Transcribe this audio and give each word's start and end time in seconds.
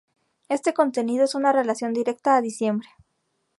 Este 0.49 0.73
contenido 0.73 1.25
es 1.25 1.35
una 1.35 1.53
relación 1.53 1.93
directa 1.93 2.35
a 2.35 2.41
Diciembre. 2.41 2.89